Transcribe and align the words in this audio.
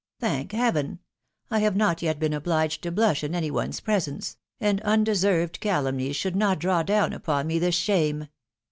Thank 0.19 0.51
Heaven! 0.53 0.97
I 1.51 1.59
have 1.59 1.75
not 1.75 2.01
yet 2.01 2.17
been 2.17 2.33
obliged 2.33 2.81
to 2.81 2.91
blush 2.91 3.23
in 3.23 3.35
any 3.35 3.51
one's 3.51 3.79
presence, 3.79 4.35
and 4.59 4.81
undeserved 4.81 5.59
calumnies 5.59 6.15
should 6.15 6.35
not 6.35 6.57
draw 6.57 6.81
down 6.81 7.13
upon 7.13 7.45
me 7.45 7.59
this 7.59 7.75
shame. 7.75 8.27